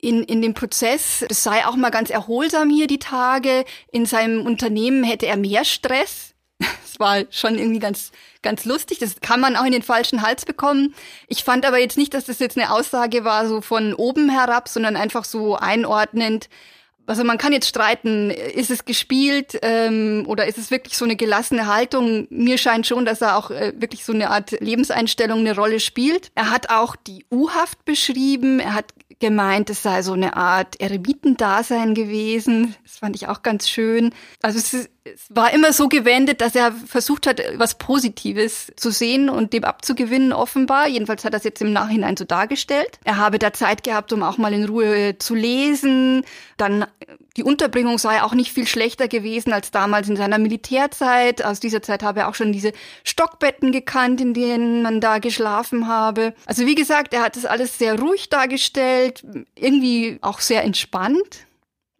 in, 0.00 0.22
in 0.22 0.42
dem 0.42 0.54
Prozess, 0.54 1.24
es 1.28 1.42
sei 1.42 1.66
auch 1.66 1.74
mal 1.74 1.90
ganz 1.90 2.10
erholsam 2.10 2.70
hier 2.70 2.86
die 2.86 3.00
Tage. 3.00 3.64
In 3.90 4.06
seinem 4.06 4.46
Unternehmen 4.46 5.02
hätte 5.02 5.26
er 5.26 5.36
mehr 5.36 5.64
Stress. 5.64 6.34
Das 6.82 7.00
war 7.00 7.24
schon 7.30 7.58
irgendwie 7.58 7.78
ganz, 7.78 8.10
ganz 8.42 8.64
lustig. 8.64 8.98
Das 8.98 9.20
kann 9.20 9.38
man 9.38 9.54
auch 9.54 9.64
in 9.64 9.70
den 9.70 9.82
falschen 9.82 10.22
Hals 10.22 10.44
bekommen. 10.44 10.94
Ich 11.28 11.44
fand 11.44 11.64
aber 11.64 11.78
jetzt 11.78 11.96
nicht, 11.96 12.12
dass 12.12 12.24
das 12.24 12.40
jetzt 12.40 12.56
eine 12.56 12.72
Aussage 12.72 13.22
war, 13.22 13.46
so 13.46 13.60
von 13.60 13.94
oben 13.94 14.28
herab, 14.28 14.68
sondern 14.68 14.96
einfach 14.96 15.24
so 15.24 15.54
einordnend 15.54 16.48
also 17.08 17.24
man 17.24 17.38
kann 17.38 17.52
jetzt 17.52 17.68
streiten, 17.68 18.30
ist 18.30 18.70
es 18.70 18.84
gespielt 18.84 19.58
ähm, 19.62 20.24
oder 20.26 20.46
ist 20.46 20.58
es 20.58 20.70
wirklich 20.70 20.96
so 20.96 21.04
eine 21.04 21.16
gelassene 21.16 21.66
Haltung? 21.66 22.26
Mir 22.30 22.58
scheint 22.58 22.86
schon, 22.86 23.06
dass 23.06 23.22
er 23.22 23.36
auch 23.36 23.50
äh, 23.50 23.72
wirklich 23.76 24.04
so 24.04 24.12
eine 24.12 24.30
Art 24.30 24.52
Lebenseinstellung 24.60 25.40
eine 25.40 25.56
Rolle 25.56 25.80
spielt. 25.80 26.30
Er 26.34 26.50
hat 26.50 26.68
auch 26.68 26.96
die 26.96 27.24
U-Haft 27.32 27.84
beschrieben. 27.86 28.60
Er 28.60 28.74
hat 28.74 28.92
gemeint, 29.20 29.70
es 29.70 29.82
sei 29.82 30.02
so 30.02 30.12
eine 30.12 30.36
Art 30.36 30.80
Eremitendasein 30.80 31.94
gewesen. 31.94 32.74
Das 32.84 32.98
fand 32.98 33.16
ich 33.16 33.28
auch 33.28 33.42
ganz 33.42 33.68
schön. 33.68 34.12
Also 34.42 34.58
es, 34.58 34.88
es 35.04 35.26
war 35.28 35.52
immer 35.52 35.72
so 35.72 35.88
gewendet, 35.88 36.40
dass 36.40 36.54
er 36.54 36.72
versucht 36.72 37.26
hat, 37.26 37.40
was 37.56 37.78
Positives 37.78 38.72
zu 38.76 38.90
sehen 38.90 39.28
und 39.28 39.52
dem 39.52 39.64
abzugewinnen, 39.64 40.32
offenbar. 40.32 40.88
Jedenfalls 40.88 41.24
hat 41.24 41.34
er 41.34 41.38
es 41.38 41.44
jetzt 41.44 41.62
im 41.62 41.72
Nachhinein 41.72 42.16
so 42.16 42.24
dargestellt. 42.24 42.98
Er 43.04 43.16
habe 43.16 43.38
da 43.38 43.52
Zeit 43.52 43.82
gehabt, 43.82 44.12
um 44.12 44.22
auch 44.22 44.38
mal 44.38 44.52
in 44.52 44.66
Ruhe 44.66 45.18
zu 45.18 45.34
lesen. 45.34 46.24
Dann 46.56 46.86
die 47.36 47.44
Unterbringung 47.44 47.98
sei 47.98 48.22
auch 48.22 48.34
nicht 48.34 48.52
viel 48.52 48.66
schlechter 48.66 49.08
gewesen 49.08 49.52
als 49.52 49.70
damals 49.70 50.08
in 50.08 50.16
seiner 50.16 50.38
Militärzeit. 50.38 51.44
Aus 51.44 51.60
dieser 51.60 51.82
Zeit 51.82 52.02
habe 52.02 52.20
er 52.20 52.28
auch 52.28 52.34
schon 52.34 52.52
diese 52.52 52.72
Stockbetten 53.04 53.70
gekannt, 53.70 54.20
in 54.20 54.34
denen 54.34 54.82
man 54.82 55.00
da 55.00 55.18
geschlafen 55.18 55.86
habe. 55.86 56.34
Also 56.46 56.66
wie 56.66 56.74
gesagt, 56.74 57.14
er 57.14 57.22
hat 57.22 57.36
das 57.36 57.46
alles 57.46 57.78
sehr 57.78 57.98
ruhig 57.98 58.28
dargestellt, 58.28 59.07
irgendwie 59.54 60.18
auch 60.22 60.40
sehr 60.40 60.64
entspannt, 60.64 61.46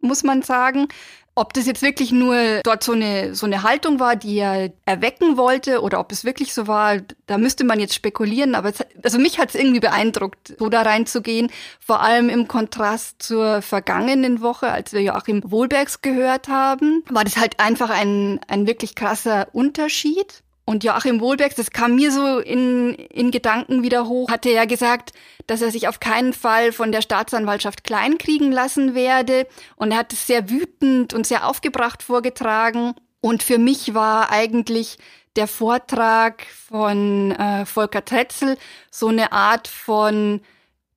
muss 0.01 0.23
man 0.23 0.41
sagen. 0.41 0.87
Ob 1.35 1.53
das 1.53 1.67
jetzt 1.67 1.81
wirklich 1.81 2.11
nur 2.11 2.59
dort 2.63 2.83
so 2.83 2.91
eine, 2.91 3.33
so 3.33 3.45
eine 3.45 3.63
Haltung 3.63 4.01
war, 4.01 4.17
die 4.17 4.39
er 4.39 4.73
erwecken 4.85 5.37
wollte, 5.37 5.81
oder 5.81 6.01
ob 6.01 6.11
es 6.11 6.25
wirklich 6.25 6.53
so 6.53 6.67
war, 6.67 6.97
da 7.27 7.37
müsste 7.37 7.63
man 7.63 7.79
jetzt 7.79 7.93
spekulieren. 7.93 8.55
Aber 8.55 8.69
es, 8.69 8.79
also 9.03 9.19
mich 9.19 9.39
hat 9.39 9.49
es 9.49 9.55
irgendwie 9.55 9.79
beeindruckt, 9.79 10.55
so 10.59 10.67
da 10.67 10.81
reinzugehen. 10.81 11.49
Vor 11.79 12.01
allem 12.01 12.27
im 12.27 12.49
Kontrast 12.49 13.23
zur 13.23 13.61
vergangenen 13.61 14.41
Woche, 14.41 14.69
als 14.69 14.91
wir 14.91 15.01
Joachim 15.01 15.41
Wohlbergs 15.45 16.01
gehört 16.01 16.49
haben, 16.49 17.03
war 17.09 17.23
das 17.23 17.37
halt 17.37 17.59
einfach 17.61 17.89
ein, 17.89 18.41
ein 18.49 18.67
wirklich 18.67 18.95
krasser 18.95 19.47
Unterschied. 19.53 20.43
Und 20.69 20.83
Joachim 20.83 21.19
Wohlbergs, 21.19 21.55
das 21.55 21.71
kam 21.71 21.95
mir 21.95 22.11
so 22.11 22.37
in, 22.37 22.93
in 22.93 23.31
Gedanken 23.31 23.81
wieder 23.81 24.07
hoch, 24.07 24.29
hatte 24.29 24.51
ja 24.51 24.65
gesagt, 24.65 25.13
dass 25.47 25.63
er 25.63 25.71
sich 25.71 25.87
auf 25.87 25.99
keinen 25.99 26.31
Fall 26.31 26.73
von 26.73 26.91
der 26.91 27.01
Staatsanwaltschaft 27.01 27.83
kleinkriegen 27.83 28.51
lassen 28.51 28.93
werde. 28.93 29.47
Und 29.77 29.89
er 29.89 29.97
hat 29.97 30.13
es 30.13 30.27
sehr 30.27 30.51
wütend 30.51 31.15
und 31.15 31.25
sehr 31.25 31.47
aufgebracht 31.47 32.03
vorgetragen. 32.03 32.93
Und 33.19 33.41
für 33.41 33.57
mich 33.57 33.95
war 33.95 34.29
eigentlich 34.29 34.99
der 35.35 35.47
Vortrag 35.47 36.45
von 36.45 37.31
äh, 37.31 37.65
Volker 37.65 38.05
Tretzel 38.05 38.55
so 38.91 39.07
eine 39.07 39.31
Art 39.31 39.67
von 39.67 40.39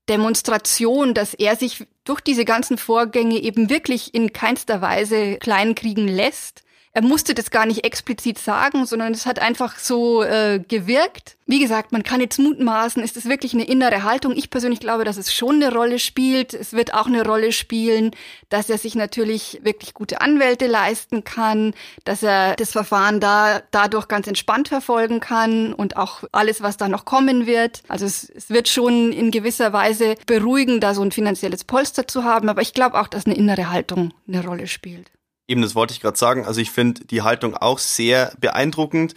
Demonstration, 0.06 1.14
dass 1.14 1.32
er 1.32 1.56
sich 1.56 1.86
durch 2.04 2.20
diese 2.20 2.44
ganzen 2.44 2.76
Vorgänge 2.76 3.38
eben 3.38 3.70
wirklich 3.70 4.12
in 4.12 4.34
keinster 4.34 4.82
Weise 4.82 5.38
kleinkriegen 5.38 6.08
lässt 6.08 6.62
er 6.94 7.02
musste 7.02 7.32
das 7.32 7.50
gar 7.50 7.64
nicht 7.64 7.84
explizit 7.84 8.38
sagen, 8.38 8.84
sondern 8.84 9.14
es 9.14 9.24
hat 9.24 9.38
einfach 9.38 9.78
so 9.78 10.22
äh, 10.22 10.60
gewirkt. 10.68 11.36
Wie 11.46 11.58
gesagt, 11.58 11.90
man 11.90 12.02
kann 12.02 12.20
jetzt 12.20 12.38
mutmaßen, 12.38 13.02
ist 13.02 13.16
es 13.16 13.24
wirklich 13.24 13.54
eine 13.54 13.64
innere 13.64 14.02
Haltung? 14.02 14.36
Ich 14.36 14.50
persönlich 14.50 14.80
glaube, 14.80 15.04
dass 15.04 15.16
es 15.16 15.32
schon 15.32 15.56
eine 15.56 15.72
Rolle 15.72 15.98
spielt. 15.98 16.52
Es 16.52 16.74
wird 16.74 16.92
auch 16.92 17.06
eine 17.06 17.24
Rolle 17.24 17.52
spielen, 17.52 18.10
dass 18.50 18.68
er 18.68 18.76
sich 18.76 18.94
natürlich 18.94 19.60
wirklich 19.62 19.94
gute 19.94 20.20
Anwälte 20.20 20.66
leisten 20.66 21.24
kann, 21.24 21.72
dass 22.04 22.22
er 22.22 22.56
das 22.56 22.72
Verfahren 22.72 23.20
da 23.20 23.62
dadurch 23.70 24.06
ganz 24.06 24.26
entspannt 24.26 24.68
verfolgen 24.68 25.20
kann 25.20 25.72
und 25.72 25.96
auch 25.96 26.24
alles, 26.30 26.60
was 26.60 26.76
da 26.76 26.88
noch 26.88 27.06
kommen 27.06 27.46
wird. 27.46 27.82
Also 27.88 28.04
es, 28.04 28.28
es 28.28 28.50
wird 28.50 28.68
schon 28.68 29.12
in 29.12 29.30
gewisser 29.30 29.72
Weise 29.72 30.16
beruhigen, 30.26 30.78
da 30.78 30.92
so 30.94 31.00
ein 31.00 31.12
finanzielles 31.12 31.64
Polster 31.64 32.06
zu 32.06 32.24
haben. 32.24 32.50
Aber 32.50 32.60
ich 32.60 32.74
glaube 32.74 33.00
auch, 33.00 33.08
dass 33.08 33.24
eine 33.24 33.34
innere 33.34 33.70
Haltung 33.70 34.12
eine 34.28 34.44
Rolle 34.44 34.66
spielt. 34.66 35.10
Eben, 35.48 35.62
das 35.62 35.74
wollte 35.74 35.92
ich 35.92 36.00
gerade 36.00 36.18
sagen. 36.18 36.46
Also 36.46 36.60
ich 36.60 36.70
finde 36.70 37.04
die 37.04 37.22
Haltung 37.22 37.56
auch 37.56 37.78
sehr 37.78 38.32
beeindruckend, 38.38 39.14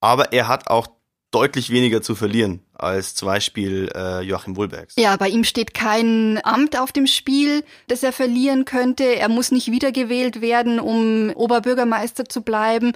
aber 0.00 0.32
er 0.32 0.48
hat 0.48 0.68
auch 0.68 0.88
deutlich 1.32 1.70
weniger 1.70 2.02
zu 2.02 2.14
verlieren 2.14 2.60
als 2.74 3.14
zum 3.14 3.26
Beispiel 3.26 3.90
äh, 3.94 4.20
Joachim 4.20 4.56
Wohlbergs. 4.56 4.94
Ja, 4.96 5.16
bei 5.16 5.28
ihm 5.28 5.44
steht 5.44 5.72
kein 5.72 6.38
Amt 6.44 6.78
auf 6.78 6.92
dem 6.92 7.06
Spiel, 7.06 7.64
das 7.88 8.02
er 8.02 8.12
verlieren 8.12 8.64
könnte. 8.64 9.04
Er 9.04 9.28
muss 9.28 9.50
nicht 9.50 9.70
wiedergewählt 9.70 10.40
werden, 10.40 10.78
um 10.78 11.30
Oberbürgermeister 11.30 12.26
zu 12.26 12.42
bleiben. 12.42 12.92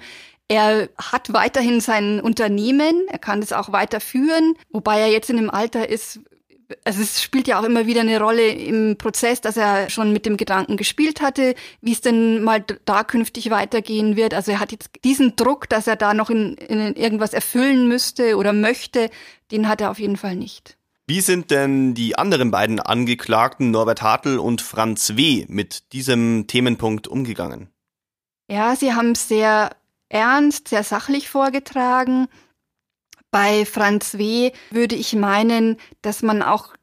Er 0.47 0.87
hat 0.97 1.33
weiterhin 1.33 1.81
sein 1.81 2.21
Unternehmen, 2.21 3.07
er 3.09 3.19
kann 3.19 3.41
es 3.41 3.51
auch 3.51 3.71
weiterführen, 3.73 4.53
wobei 4.71 4.99
er 4.99 5.07
jetzt 5.07 5.29
in 5.29 5.37
einem 5.37 5.49
Alter 5.49 5.89
ist, 5.89 6.21
also 6.83 7.01
es 7.01 7.21
spielt 7.21 7.47
ja 7.47 7.59
auch 7.59 7.63
immer 7.63 7.85
wieder 7.85 8.01
eine 8.01 8.19
Rolle 8.19 8.49
im 8.49 8.97
Prozess, 8.97 9.41
dass 9.41 9.57
er 9.57 9.89
schon 9.89 10.11
mit 10.11 10.25
dem 10.25 10.37
Gedanken 10.37 10.77
gespielt 10.77 11.21
hatte, 11.21 11.55
wie 11.81 11.93
es 11.93 12.01
denn 12.01 12.43
mal 12.43 12.63
da 12.85 13.03
künftig 13.03 13.49
weitergehen 13.49 14.15
wird. 14.15 14.33
Also 14.33 14.51
er 14.51 14.59
hat 14.59 14.71
jetzt 14.71 14.89
diesen 15.03 15.35
Druck, 15.35 15.69
dass 15.69 15.87
er 15.87 15.95
da 15.95 16.13
noch 16.13 16.29
in, 16.29 16.55
in 16.55 16.95
irgendwas 16.95 17.33
erfüllen 17.33 17.87
müsste 17.87 18.37
oder 18.37 18.53
möchte, 18.53 19.09
den 19.51 19.67
hat 19.67 19.81
er 19.81 19.91
auf 19.91 19.99
jeden 19.99 20.17
Fall 20.17 20.35
nicht. 20.35 20.77
Wie 21.09 21.21
sind 21.21 21.51
denn 21.51 21.93
die 21.93 22.17
anderen 22.17 22.51
beiden 22.51 22.81
Angeklagten, 22.81 23.71
Norbert 23.71 24.01
Hartl 24.01 24.39
und 24.39 24.61
Franz 24.61 25.15
W., 25.15 25.45
mit 25.47 25.93
diesem 25.93 26.47
Themenpunkt 26.47 27.07
umgegangen? 27.07 27.69
Ja, 28.49 28.75
sie 28.75 28.93
haben 28.93 29.15
sehr 29.15 29.69
ernst, 30.09 30.67
sehr 30.67 30.83
sachlich 30.83 31.29
vorgetragen. 31.29 32.27
Bei 33.37 33.65
Franz 33.65 34.17
W. 34.17 34.51
würde 34.71 34.95
ich 34.95 35.13
meinen, 35.13 35.77
dass 36.01 36.23
man 36.23 36.41
auch 36.41 36.73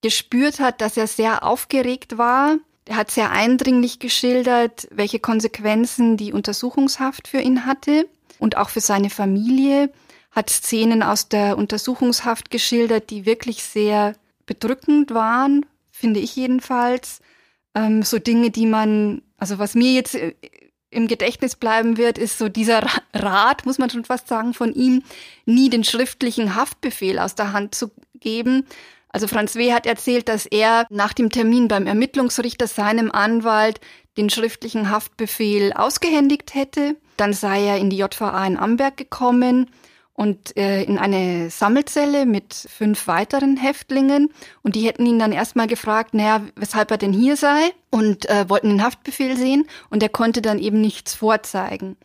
gespürt 0.00 0.58
hat, 0.58 0.80
dass 0.80 0.96
er 0.96 1.06
sehr 1.06 1.44
aufgeregt 1.44 2.16
war. 2.16 2.56
Er 2.86 2.96
hat 2.96 3.10
sehr 3.10 3.30
eindringlich 3.30 3.98
geschildert, 3.98 4.88
welche 4.90 5.18
Konsequenzen 5.18 6.16
die 6.16 6.32
Untersuchungshaft 6.32 7.28
für 7.28 7.40
ihn 7.40 7.66
hatte 7.66 8.08
und 8.38 8.56
auch 8.56 8.70
für 8.70 8.80
seine 8.80 9.10
Familie. 9.10 9.92
Hat 10.30 10.48
Szenen 10.48 11.02
aus 11.02 11.28
der 11.28 11.58
Untersuchungshaft 11.58 12.50
geschildert, 12.50 13.10
die 13.10 13.26
wirklich 13.26 13.62
sehr 13.62 14.14
bedrückend 14.46 15.12
waren, 15.12 15.66
finde 15.90 16.20
ich 16.20 16.34
jedenfalls. 16.36 17.20
Ähm, 17.74 18.02
so 18.02 18.18
Dinge, 18.18 18.50
die 18.50 18.64
man, 18.64 19.20
also 19.36 19.58
was 19.58 19.74
mir 19.74 19.92
jetzt 19.92 20.14
äh, 20.14 20.32
im 20.90 21.08
Gedächtnis 21.08 21.56
bleiben 21.56 21.96
wird, 21.96 22.18
ist 22.18 22.38
so 22.38 22.48
dieser 22.48 22.86
Rat, 23.12 23.66
muss 23.66 23.78
man 23.78 23.90
schon 23.90 24.04
fast 24.04 24.28
sagen, 24.28 24.54
von 24.54 24.72
ihm, 24.72 25.02
nie 25.44 25.68
den 25.68 25.84
schriftlichen 25.84 26.54
Haftbefehl 26.54 27.18
aus 27.18 27.34
der 27.34 27.52
Hand 27.52 27.74
zu 27.74 27.90
geben. 28.14 28.66
Also 29.08 29.28
Franz 29.28 29.54
W. 29.56 29.72
hat 29.72 29.86
erzählt, 29.86 30.28
dass 30.28 30.46
er 30.46 30.86
nach 30.90 31.12
dem 31.12 31.30
Termin 31.30 31.68
beim 31.68 31.86
Ermittlungsrichter 31.86 32.66
seinem 32.66 33.10
Anwalt 33.10 33.80
den 34.16 34.30
schriftlichen 34.30 34.90
Haftbefehl 34.90 35.72
ausgehändigt 35.72 36.54
hätte. 36.54 36.96
Dann 37.16 37.32
sei 37.32 37.64
er 37.64 37.78
in 37.78 37.90
die 37.90 37.98
JVA 37.98 38.46
in 38.46 38.56
Amberg 38.56 38.96
gekommen 38.96 39.70
und 40.16 40.56
äh, 40.56 40.82
in 40.82 40.98
eine 40.98 41.50
Sammelzelle 41.50 42.24
mit 42.24 42.54
fünf 42.54 43.06
weiteren 43.06 43.56
Häftlingen. 43.56 44.30
Und 44.62 44.74
die 44.74 44.86
hätten 44.86 45.04
ihn 45.04 45.18
dann 45.18 45.32
erstmal 45.32 45.66
gefragt, 45.66 46.14
naja, 46.14 46.40
weshalb 46.56 46.90
er 46.90 46.96
denn 46.96 47.12
hier 47.12 47.36
sei? 47.36 47.70
Und 47.90 48.28
äh, 48.28 48.48
wollten 48.48 48.70
den 48.70 48.82
Haftbefehl 48.82 49.36
sehen. 49.36 49.66
Und 49.90 50.02
er 50.02 50.08
konnte 50.08 50.40
dann 50.40 50.58
eben 50.58 50.80
nichts 50.80 51.14
vorzeigen. 51.14 51.96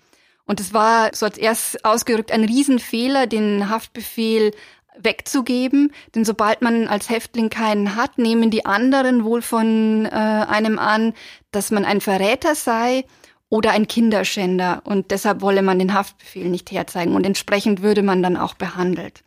Und 0.45 0.59
es 0.59 0.73
war 0.73 1.11
so 1.13 1.25
als 1.25 1.37
erst 1.37 1.85
ausgerückt 1.85 2.33
ein 2.33 2.43
Riesenfehler, 2.43 3.27
den 3.27 3.69
Haftbefehl 3.69 4.51
wegzugeben, 4.97 5.93
denn 6.13 6.25
sobald 6.25 6.61
man 6.61 6.89
als 6.89 7.09
Häftling 7.09 7.49
keinen 7.49 7.95
hat, 7.95 8.17
nehmen 8.17 8.51
die 8.51 8.65
anderen 8.65 9.23
wohl 9.23 9.41
von 9.41 10.05
äh, 10.05 10.09
einem 10.09 10.79
an, 10.79 11.13
dass 11.51 11.71
man 11.71 11.85
ein 11.85 12.01
Verräter 12.01 12.55
sei 12.55 13.05
oder 13.51 13.71
ein 13.71 13.85
Kinderschänder 13.85 14.81
und 14.85 15.11
deshalb 15.11 15.41
wolle 15.41 15.61
man 15.61 15.77
den 15.77 15.93
Haftbefehl 15.93 16.47
nicht 16.47 16.71
herzeigen 16.71 17.13
und 17.13 17.25
entsprechend 17.25 17.81
würde 17.81 18.01
man 18.01 18.23
dann 18.23 18.37
auch 18.37 18.53
behandelt. 18.53 19.23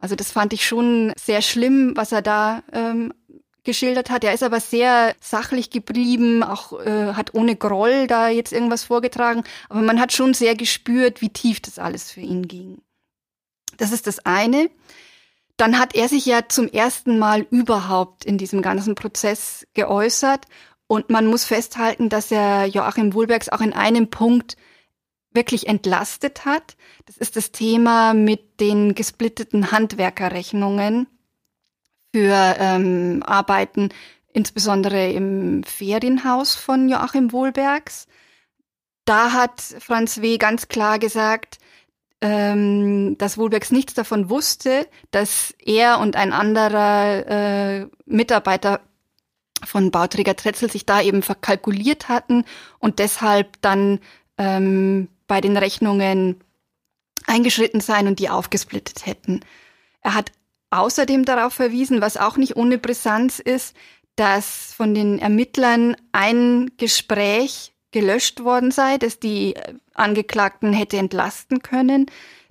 Also 0.00 0.14
das 0.14 0.30
fand 0.30 0.52
ich 0.52 0.64
schon 0.64 1.12
sehr 1.18 1.42
schlimm, 1.42 1.92
was 1.96 2.12
er 2.12 2.22
da 2.22 2.62
ähm, 2.72 3.12
geschildert 3.64 4.10
hat. 4.10 4.22
Er 4.22 4.32
ist 4.32 4.44
aber 4.44 4.60
sehr 4.60 5.16
sachlich 5.20 5.70
geblieben, 5.70 6.44
auch 6.44 6.78
äh, 6.80 7.14
hat 7.14 7.34
ohne 7.34 7.56
Groll 7.56 8.06
da 8.06 8.28
jetzt 8.28 8.52
irgendwas 8.52 8.84
vorgetragen, 8.84 9.42
aber 9.68 9.82
man 9.82 10.00
hat 10.00 10.12
schon 10.12 10.34
sehr 10.34 10.54
gespürt, 10.54 11.20
wie 11.20 11.30
tief 11.30 11.60
das 11.60 11.80
alles 11.80 12.12
für 12.12 12.20
ihn 12.20 12.46
ging. 12.46 12.80
Das 13.76 13.90
ist 13.90 14.06
das 14.06 14.24
eine. 14.24 14.70
Dann 15.56 15.80
hat 15.80 15.96
er 15.96 16.08
sich 16.08 16.26
ja 16.26 16.48
zum 16.48 16.68
ersten 16.68 17.18
Mal 17.18 17.44
überhaupt 17.50 18.24
in 18.24 18.38
diesem 18.38 18.62
ganzen 18.62 18.94
Prozess 18.94 19.66
geäußert 19.74 20.46
und 20.86 21.10
man 21.10 21.26
muss 21.26 21.44
festhalten, 21.44 22.08
dass 22.08 22.30
er 22.30 22.66
Joachim 22.66 23.14
Wohlbergs 23.14 23.48
auch 23.48 23.60
in 23.60 23.72
einem 23.72 24.10
Punkt 24.10 24.56
wirklich 25.32 25.66
entlastet 25.66 26.44
hat. 26.44 26.76
Das 27.06 27.16
ist 27.16 27.36
das 27.36 27.52
Thema 27.52 28.14
mit 28.14 28.60
den 28.60 28.94
gesplitteten 28.94 29.72
Handwerkerrechnungen 29.72 31.06
für 32.14 32.56
ähm, 32.58 33.22
Arbeiten, 33.26 33.88
insbesondere 34.32 35.10
im 35.10 35.64
Ferienhaus 35.64 36.54
von 36.54 36.88
Joachim 36.88 37.32
Wohlbergs. 37.32 38.06
Da 39.04 39.32
hat 39.32 39.60
Franz 39.60 40.20
W. 40.20 40.38
ganz 40.38 40.68
klar 40.68 40.98
gesagt, 40.98 41.58
ähm, 42.20 43.18
dass 43.18 43.36
Wohlbergs 43.36 43.70
nichts 43.70 43.94
davon 43.94 44.30
wusste, 44.30 44.86
dass 45.10 45.54
er 45.58 45.98
und 45.98 46.16
ein 46.16 46.32
anderer 46.32 47.26
äh, 47.80 47.86
Mitarbeiter 48.06 48.80
von 49.66 49.90
Bauträger 49.90 50.36
Tretzel 50.36 50.70
sich 50.70 50.86
da 50.86 51.00
eben 51.00 51.22
verkalkuliert 51.22 52.08
hatten 52.08 52.44
und 52.78 52.98
deshalb 52.98 53.60
dann 53.62 54.00
ähm, 54.38 55.08
bei 55.26 55.40
den 55.40 55.56
Rechnungen 55.56 56.40
eingeschritten 57.26 57.80
sein 57.80 58.06
und 58.06 58.18
die 58.18 58.28
aufgesplittet 58.28 59.06
hätten. 59.06 59.40
Er 60.00 60.14
hat 60.14 60.32
außerdem 60.70 61.24
darauf 61.24 61.54
verwiesen, 61.54 62.00
was 62.00 62.16
auch 62.16 62.36
nicht 62.36 62.56
ohne 62.56 62.78
Brisanz 62.78 63.38
ist, 63.38 63.74
dass 64.16 64.72
von 64.74 64.94
den 64.94 65.18
Ermittlern 65.18 65.96
ein 66.12 66.70
Gespräch 66.76 67.72
gelöscht 67.90 68.42
worden 68.42 68.70
sei, 68.70 68.98
das 68.98 69.20
die 69.20 69.54
Angeklagten 69.94 70.72
hätte 70.72 70.98
entlasten 70.98 71.62
können. 71.62 72.06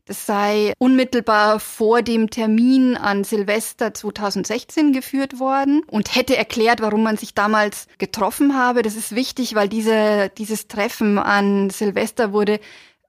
Das 0.05 0.25
sei 0.25 0.74
unmittelbar 0.79 1.62
vor 1.62 2.01
dem 2.01 2.29
Termin 2.29 2.98
an 2.98 3.24
Silvester 3.24 3.93
2016 3.93 4.91
geführt 4.91 5.39
worden 5.39 5.83
und 5.89 6.13
hätte 6.13 6.36
erklärt, 6.36 6.81
warum 6.81 7.03
man 7.03 7.15
sich 7.15 7.33
damals 7.33 7.88
getroffen 8.00 8.57
habe. 8.57 8.81
Das 8.81 8.98
ist 8.98 9.15
wichtig, 9.15 9.55
weil 9.55 9.69
diese, 9.69 10.29
dieses 10.38 10.67
Treffen 10.67 11.17
an 11.17 11.69
Silvester 11.69 12.33
wurde 12.33 12.60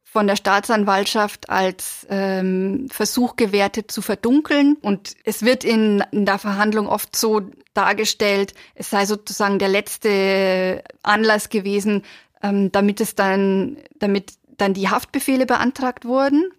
von 0.04 0.28
der 0.28 0.36
Staatsanwaltschaft 0.36 1.50
als 1.50 2.06
ähm, 2.08 2.86
Versuch 2.88 3.34
gewertet 3.34 3.90
zu 3.90 4.00
verdunkeln. 4.00 4.76
Und 4.80 5.16
es 5.24 5.42
wird 5.42 5.64
in, 5.64 6.04
in 6.12 6.24
der 6.24 6.38
Verhandlung 6.38 6.86
oft 6.86 7.16
so 7.16 7.40
dargestellt, 7.74 8.54
es 8.76 8.90
sei 8.90 9.06
sozusagen 9.06 9.58
der 9.58 9.68
letzte 9.68 10.84
Anlass 11.02 11.48
gewesen, 11.48 12.04
ähm, 12.40 12.70
damit 12.70 13.00
es 13.00 13.16
dann, 13.16 13.78
damit 13.98 14.34
dann 14.56 14.74
die 14.74 14.88
Haftbefehle 14.88 15.46
beantragt 15.46 16.04
wurden. 16.04 16.52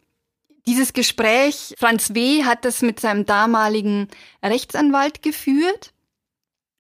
Dieses 0.67 0.93
Gespräch, 0.93 1.75
Franz 1.77 2.13
W. 2.13 2.43
hat 2.43 2.65
das 2.65 2.81
mit 2.81 3.00
seinem 3.00 3.25
damaligen 3.25 4.07
Rechtsanwalt 4.43 5.22
geführt. 5.22 5.93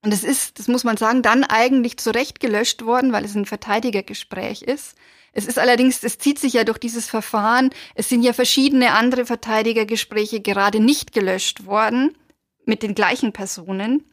Und 0.03 0.13
es 0.13 0.23
ist, 0.23 0.59
das 0.59 0.67
muss 0.67 0.83
man 0.83 0.97
sagen, 0.97 1.21
dann 1.21 1.43
eigentlich 1.43 1.97
zurecht 1.97 2.39
gelöscht 2.39 2.85
worden, 2.85 3.11
weil 3.11 3.25
es 3.25 3.35
ein 3.35 3.45
Verteidigergespräch 3.45 4.63
ist. 4.63 4.95
Es 5.33 5.45
ist 5.45 5.59
allerdings, 5.59 6.03
es 6.03 6.17
zieht 6.17 6.39
sich 6.39 6.53
ja 6.53 6.63
durch 6.63 6.77
dieses 6.77 7.07
Verfahren. 7.07 7.69
Es 7.93 8.09
sind 8.09 8.23
ja 8.23 8.33
verschiedene 8.33 8.91
andere 8.93 9.25
Verteidigergespräche 9.25 10.41
gerade 10.41 10.79
nicht 10.79 11.11
gelöscht 11.11 11.65
worden 11.65 12.17
mit 12.65 12.83
den 12.83 12.95
gleichen 12.95 13.33
Personen. 13.33 14.05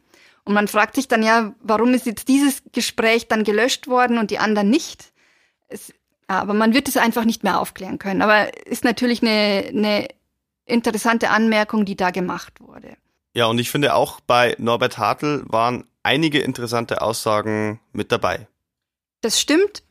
Und 0.45 0.53
man 0.53 0.67
fragt 0.67 0.95
sich 0.95 1.07
dann 1.07 1.23
ja, 1.23 1.55
warum 1.61 1.93
ist 1.93 2.05
jetzt 2.05 2.27
dieses 2.27 2.61
Gespräch 2.73 3.27
dann 3.27 3.43
gelöscht 3.43 3.87
worden 3.87 4.17
und 4.17 4.31
die 4.31 4.39
anderen 4.39 4.69
nicht? 4.69 5.13
Es, 5.69 5.93
aber 6.41 6.53
man 6.53 6.73
wird 6.73 6.87
es 6.87 6.97
einfach 6.97 7.25
nicht 7.25 7.43
mehr 7.43 7.59
aufklären 7.59 7.99
können. 7.99 8.21
Aber 8.21 8.65
ist 8.65 8.83
natürlich 8.83 9.21
eine, 9.21 9.65
eine 9.69 10.07
interessante 10.65 11.29
Anmerkung, 11.29 11.85
die 11.85 11.95
da 11.95 12.11
gemacht 12.11 12.59
wurde. 12.59 12.95
Ja, 13.33 13.47
und 13.47 13.59
ich 13.59 13.71
finde 13.71 13.95
auch 13.95 14.19
bei 14.21 14.55
Norbert 14.59 14.97
Hartl 14.97 15.43
waren 15.47 15.85
einige 16.03 16.39
interessante 16.39 17.01
Aussagen 17.01 17.79
mit 17.91 18.11
dabei. 18.11 18.47
Das 19.21 19.39
stimmt. 19.39 19.83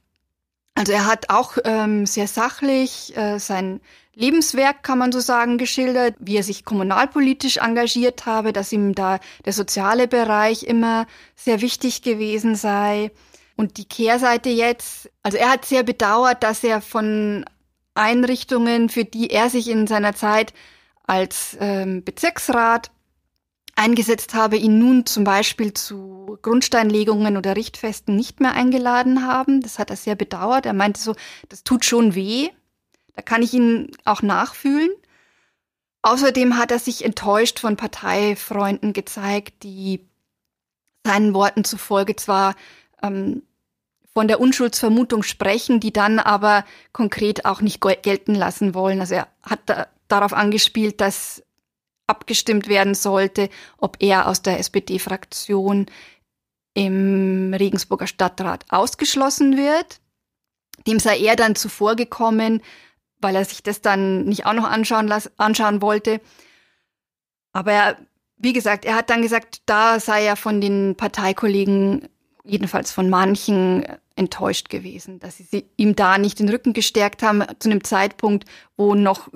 Also 0.74 0.92
er 0.92 1.06
hat 1.06 1.28
auch 1.28 1.58
ähm, 1.64 2.06
sehr 2.06 2.28
sachlich 2.28 3.16
äh, 3.16 3.38
sein 3.38 3.80
Lebenswerk, 4.14 4.82
kann 4.82 4.98
man 4.98 5.12
so 5.12 5.20
sagen, 5.20 5.58
geschildert, 5.58 6.14
wie 6.18 6.36
er 6.36 6.42
sich 6.42 6.64
kommunalpolitisch 6.64 7.58
engagiert 7.58 8.26
habe, 8.26 8.52
dass 8.52 8.72
ihm 8.72 8.94
da 8.94 9.18
der 9.44 9.52
soziale 9.52 10.06
Bereich 10.06 10.62
immer 10.62 11.06
sehr 11.34 11.60
wichtig 11.60 12.02
gewesen 12.02 12.54
sei. 12.54 13.10
Und 13.62 13.76
die 13.76 13.84
Kehrseite 13.84 14.48
jetzt, 14.48 15.08
also 15.22 15.38
er 15.38 15.50
hat 15.52 15.64
sehr 15.64 15.84
bedauert, 15.84 16.42
dass 16.42 16.64
er 16.64 16.80
von 16.80 17.44
Einrichtungen, 17.94 18.88
für 18.88 19.04
die 19.04 19.30
er 19.30 19.50
sich 19.50 19.68
in 19.68 19.86
seiner 19.86 20.16
Zeit 20.16 20.52
als 21.04 21.56
ähm, 21.60 22.02
Bezirksrat 22.02 22.90
eingesetzt 23.76 24.34
habe, 24.34 24.56
ihn 24.56 24.80
nun 24.80 25.06
zum 25.06 25.22
Beispiel 25.22 25.72
zu 25.74 26.40
Grundsteinlegungen 26.42 27.36
oder 27.36 27.54
Richtfesten 27.54 28.16
nicht 28.16 28.40
mehr 28.40 28.54
eingeladen 28.54 29.24
haben. 29.24 29.60
Das 29.60 29.78
hat 29.78 29.90
er 29.90 29.96
sehr 29.96 30.16
bedauert. 30.16 30.66
Er 30.66 30.72
meinte 30.72 31.00
so, 31.00 31.14
das 31.48 31.62
tut 31.62 31.84
schon 31.84 32.16
weh. 32.16 32.48
Da 33.14 33.22
kann 33.22 33.42
ich 33.42 33.54
ihn 33.54 33.92
auch 34.04 34.22
nachfühlen. 34.22 34.90
Außerdem 36.02 36.56
hat 36.56 36.72
er 36.72 36.80
sich 36.80 37.04
enttäuscht 37.04 37.60
von 37.60 37.76
Parteifreunden 37.76 38.92
gezeigt, 38.92 39.62
die 39.62 40.08
seinen 41.06 41.32
Worten 41.32 41.62
zufolge 41.62 42.16
zwar 42.16 42.56
ähm, 43.04 43.44
von 44.14 44.28
der 44.28 44.40
Unschuldsvermutung 44.40 45.22
sprechen, 45.22 45.80
die 45.80 45.92
dann 45.92 46.18
aber 46.18 46.64
konkret 46.92 47.44
auch 47.44 47.60
nicht 47.60 47.80
gelten 47.80 48.34
lassen 48.34 48.74
wollen. 48.74 49.00
Also 49.00 49.14
er 49.14 49.28
hat 49.42 49.60
da, 49.66 49.86
darauf 50.08 50.32
angespielt, 50.32 51.00
dass 51.00 51.42
abgestimmt 52.06 52.68
werden 52.68 52.94
sollte, 52.94 53.48
ob 53.78 53.96
er 54.00 54.28
aus 54.28 54.42
der 54.42 54.58
SPD-Fraktion 54.58 55.86
im 56.74 57.54
Regensburger 57.54 58.06
Stadtrat 58.06 58.64
ausgeschlossen 58.68 59.56
wird. 59.56 60.00
Dem 60.86 60.98
sei 60.98 61.18
er 61.18 61.36
dann 61.36 61.54
zuvor 61.54 61.96
gekommen, 61.96 62.62
weil 63.20 63.36
er 63.36 63.44
sich 63.44 63.62
das 63.62 63.80
dann 63.80 64.24
nicht 64.24 64.46
auch 64.46 64.52
noch 64.52 64.68
anschauen, 64.68 65.12
anschauen 65.36 65.80
wollte. 65.80 66.20
Aber 67.52 67.72
er, 67.72 67.98
wie 68.36 68.52
gesagt, 68.52 68.84
er 68.84 68.96
hat 68.96 69.10
dann 69.10 69.22
gesagt, 69.22 69.62
da 69.66 70.00
sei 70.00 70.24
er 70.24 70.36
von 70.36 70.60
den 70.60 70.96
Parteikollegen, 70.96 72.08
jedenfalls 72.44 72.90
von 72.90 73.08
manchen, 73.08 73.86
enttäuscht 74.16 74.68
gewesen, 74.68 75.18
dass 75.20 75.38
sie 75.38 75.66
ihm 75.76 75.96
da 75.96 76.18
nicht 76.18 76.38
den 76.38 76.48
Rücken 76.48 76.72
gestärkt 76.72 77.22
haben 77.22 77.42
zu 77.58 77.70
einem 77.70 77.84
Zeitpunkt, 77.84 78.44
wo 78.76 78.94
noch 78.94 79.28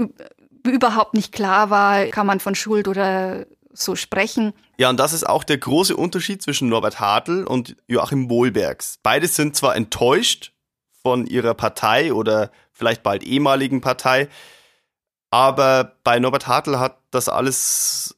überhaupt 0.64 1.14
nicht 1.14 1.32
klar 1.32 1.70
war, 1.70 2.06
kann 2.06 2.26
man 2.26 2.40
von 2.40 2.54
Schuld 2.54 2.88
oder 2.88 3.46
so 3.72 3.94
sprechen. 3.94 4.52
Ja, 4.78 4.90
und 4.90 4.98
das 4.98 5.12
ist 5.12 5.26
auch 5.26 5.44
der 5.44 5.58
große 5.58 5.96
Unterschied 5.96 6.42
zwischen 6.42 6.68
Norbert 6.68 7.00
Hartl 7.00 7.44
und 7.44 7.76
Joachim 7.86 8.30
Wohlbergs. 8.30 8.98
Beide 9.02 9.28
sind 9.28 9.56
zwar 9.56 9.76
enttäuscht 9.76 10.52
von 11.02 11.26
ihrer 11.26 11.54
Partei 11.54 12.12
oder 12.12 12.50
vielleicht 12.72 13.02
bald 13.02 13.22
ehemaligen 13.22 13.80
Partei, 13.80 14.28
aber 15.30 15.96
bei 16.04 16.18
Norbert 16.18 16.46
Hartl 16.46 16.78
hat 16.78 16.98
das 17.10 17.28
alles 17.28 18.16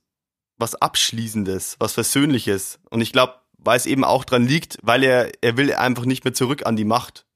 was 0.57 0.75
Abschließendes, 0.75 1.77
was 1.79 1.93
Versöhnliches. 1.95 2.81
Und 2.91 3.01
ich 3.01 3.13
glaube, 3.13 3.35
weil 3.59 3.77
es 3.77 3.87
eben 3.87 4.05
auch 4.05 4.25
dran 4.25 4.47
liegt, 4.47 4.79
weil 4.83 5.05
er, 5.05 5.31
er 5.41 5.57
will 5.57 5.75
einfach 5.75 6.05
nicht 6.05 6.25
mehr 6.25 6.35
zurück 6.35 6.65
an 6.67 6.77
die 6.77 6.85
Macht. 6.85 7.27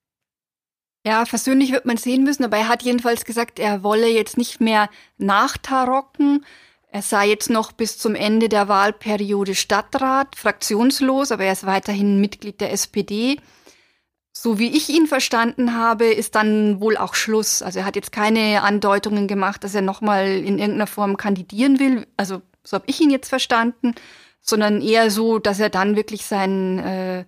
Ja, 1.05 1.25
persönlich 1.25 1.73
wird 1.73 1.85
man 1.85 1.97
sehen 1.97 2.23
müssen, 2.23 2.45
aber 2.45 2.57
er 2.57 2.69
hat 2.69 2.83
jedenfalls 2.83 3.25
gesagt, 3.25 3.59
er 3.59 3.83
wolle 3.83 4.09
jetzt 4.09 4.38
nicht 4.38 4.61
mehr 4.61 4.88
nachtarocken. 5.18 6.44
Er 6.87 7.03
sei 7.03 7.29
jetzt 7.29 7.51
noch 7.51 7.73
bis 7.73 7.99
zum 7.99 8.14
Ende 8.14 8.49
der 8.49 8.68
Wahlperiode 8.68 9.55
Stadtrat, 9.55 10.37
fraktionslos, 10.37 11.33
aber 11.33 11.44
er 11.44 11.55
ist 11.55 11.66
weiterhin 11.66 12.20
Mitglied 12.20 12.61
der 12.61 12.70
SPD. 12.70 13.38
So 14.33 14.59
wie 14.59 14.77
ich 14.77 14.88
ihn 14.90 15.07
verstanden 15.07 15.75
habe, 15.75 16.07
ist 16.07 16.35
dann 16.37 16.81
wohl 16.81 16.97
auch 16.97 17.14
Schluss. 17.14 17.62
Also 17.62 17.81
er 17.81 17.85
hat 17.85 17.97
jetzt 17.97 18.12
keine 18.12 18.62
Andeutungen 18.62 19.27
gemacht, 19.27 19.64
dass 19.64 19.75
er 19.75 19.83
nochmal 19.83 20.27
in 20.29 20.59
irgendeiner 20.59 20.87
Form 20.87 21.16
kandidieren 21.16 21.81
will. 21.81 22.07
Also 22.16 22.42
so 22.62 22.77
habe 22.77 22.87
ich 22.88 23.01
ihn 23.01 23.11
jetzt 23.11 23.29
verstanden, 23.29 23.94
sondern 24.42 24.83
eher 24.83 25.11
so, 25.11 25.38
dass 25.38 25.61
er 25.61 25.70
dann 25.70 25.96
wirklich 25.96 26.24
sein 26.26 26.78
äh, 26.78 27.24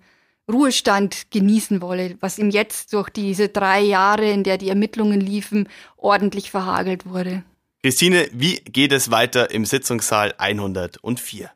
Ruhestand 0.51 1.31
genießen 1.31 1.81
wolle, 1.81 2.17
was 2.19 2.37
ihm 2.37 2.51
jetzt 2.51 2.93
durch 2.93 3.09
diese 3.09 3.49
drei 3.49 3.81
Jahre, 3.81 4.29
in 4.29 4.43
der 4.43 4.59
die 4.59 4.69
Ermittlungen 4.69 5.19
liefen, 5.19 5.67
ordentlich 5.97 6.51
verhagelt 6.51 7.07
wurde. 7.07 7.43
Christine, 7.81 8.27
wie 8.31 8.57
geht 8.57 8.91
es 8.91 9.09
weiter 9.09 9.51
im 9.51 9.65
Sitzungssaal 9.65 10.35
104? 10.37 11.49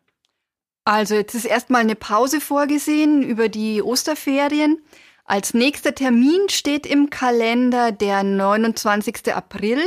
Also 0.86 1.16
jetzt 1.16 1.36
ist 1.36 1.46
erstmal 1.46 1.82
eine 1.82 1.96
Pause 1.96 2.42
vorgesehen 2.42 3.22
über 3.22 3.50
die 3.50 3.82
Osterferien. 3.82 4.82
Als 5.24 5.54
nächster 5.54 5.94
Termin 5.94 6.50
steht 6.50 6.88
im 6.88 7.12
Kalender 7.12 7.92
der 7.92 8.24
29. 8.24 9.32
April. 9.34 9.80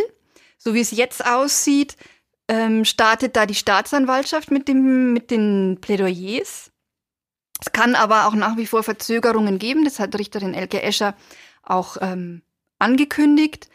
So 0.58 0.74
wie 0.74 0.80
es 0.80 0.92
jetzt 0.92 1.26
aussieht, 1.26 1.96
ähm, 2.52 2.84
startet 2.84 3.34
da 3.34 3.46
die 3.46 3.54
Staatsanwaltschaft 3.54 4.50
mit, 4.50 4.68
dem, 4.68 5.14
mit 5.14 5.30
den 5.30 5.78
Plädoyers. 5.80 6.70
Es 7.58 7.72
kann 7.72 7.94
aber 7.94 8.26
auch 8.26 8.34
nach 8.34 8.58
wie 8.58 8.66
vor 8.66 8.82
Verzögerungen 8.82 9.58
geben. 9.58 9.86
Das 9.86 9.98
hat 9.98 10.18
Richterin 10.18 10.52
Elke 10.52 10.82
Escher 10.82 11.14
auch 11.62 11.96
ähm, 12.02 12.42
angekündigt. 12.78 13.70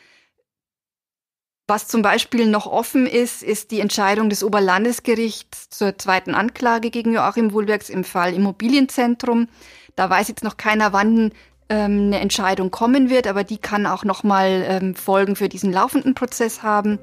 Was 1.66 1.88
zum 1.88 2.04
Beispiel 2.04 2.46
noch 2.46 2.68
offen 2.68 3.08
ist, 3.08 3.42
ist 3.42 3.72
die 3.72 3.80
Entscheidung 3.80 4.30
des 4.30 4.44
Oberlandesgerichts 4.44 5.70
zur 5.70 5.98
zweiten 5.98 6.36
Anklage 6.36 6.92
gegen 6.92 7.14
Joachim 7.14 7.54
Wohlbergs 7.54 7.90
im 7.90 8.04
Fall 8.04 8.36
Immobilienzentrum. 8.36 9.48
Da 9.96 10.08
weiß 10.08 10.28
jetzt 10.28 10.44
noch 10.44 10.58
keiner, 10.58 10.94
wann 10.94 11.32
ähm, 11.70 12.08
eine 12.08 12.20
Entscheidung 12.20 12.70
kommen 12.70 13.10
wird, 13.10 13.26
aber 13.26 13.44
die 13.44 13.58
kann 13.58 13.88
auch 13.88 14.04
nochmal 14.04 14.64
ähm, 14.68 14.94
Folgen 14.94 15.36
für 15.36 15.50
diesen 15.50 15.74
laufenden 15.74 16.14
Prozess 16.14 16.62
haben. 16.62 17.00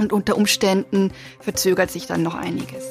Und 0.00 0.14
unter 0.14 0.38
Umständen 0.38 1.12
verzögert 1.40 1.90
sich 1.90 2.06
dann 2.06 2.22
noch 2.22 2.34
einiges. 2.34 2.82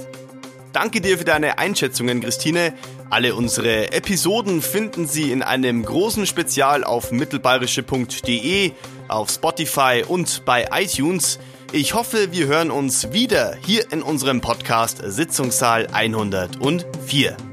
Danke 0.74 1.02
dir 1.02 1.18
für 1.18 1.26
deine 1.26 1.58
Einschätzungen, 1.58 2.22
Christine. 2.22 2.74
Alle 3.10 3.34
unsere 3.34 3.92
Episoden 3.92 4.62
finden 4.62 5.08
Sie 5.08 5.32
in 5.32 5.42
einem 5.42 5.84
großen 5.84 6.28
Spezial 6.28 6.84
auf 6.84 7.12
mittelbayerische.de, 7.12 8.74
auf 9.08 9.32
Spotify 9.32 10.04
und 10.08 10.46
bei 10.46 10.68
iTunes. 10.72 11.40
Ich 11.72 11.96
hoffe, 11.96 12.32
wir 12.32 12.46
hören 12.46 12.70
uns 12.70 13.12
wieder 13.12 13.58
hier 13.66 13.92
in 13.92 14.04
unserem 14.04 14.42
Podcast 14.42 15.02
Sitzungssaal 15.04 15.88
104. 15.92 17.49